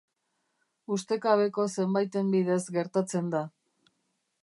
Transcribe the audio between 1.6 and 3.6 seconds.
zenbaiten bidez gertatzen da.